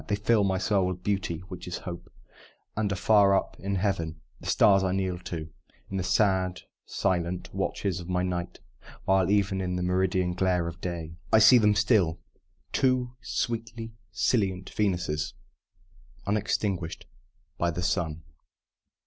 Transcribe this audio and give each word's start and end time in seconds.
They 0.07 0.15
fill, 0.15 0.43
my 0.43 0.57
soul 0.57 0.87
with 0.87 1.03
Beauty 1.03 1.41
(which 1.47 1.67
is 1.67 1.77
Hope), 1.85 2.11
And 2.75 2.91
are 2.91 2.95
far 2.95 3.35
up 3.35 3.55
in 3.59 3.75
Heaven 3.75 4.19
the 4.39 4.47
stars 4.47 4.83
I 4.83 4.93
kneel 4.93 5.19
to 5.25 5.49
In 5.91 5.97
the 5.97 6.03
sad, 6.03 6.61
silent 6.87 7.53
watches 7.53 7.99
of 7.99 8.09
my 8.09 8.23
night; 8.23 8.61
While 9.05 9.29
even 9.29 9.61
in 9.61 9.75
the 9.75 9.83
meridian 9.83 10.33
glare 10.33 10.67
of 10.67 10.81
day 10.81 11.17
I 11.31 11.37
see 11.37 11.59
them 11.59 11.75
still 11.75 12.19
two 12.73 13.13
sweetly 13.21 13.93
scintillant 14.11 14.71
Venuses, 14.71 15.35
unextinguished 16.25 17.05
by 17.59 17.69
the 17.69 17.83
sun! 17.83 18.23